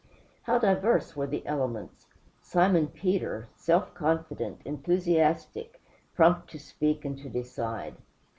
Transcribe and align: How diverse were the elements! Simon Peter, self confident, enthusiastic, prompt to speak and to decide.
How 0.45 0.57
diverse 0.57 1.15
were 1.15 1.27
the 1.27 1.45
elements! 1.45 2.07
Simon 2.41 2.87
Peter, 2.87 3.49
self 3.55 3.93
confident, 3.93 4.59
enthusiastic, 4.65 5.79
prompt 6.15 6.49
to 6.53 6.57
speak 6.59 7.05
and 7.05 7.15
to 7.19 7.29
decide. 7.29 7.93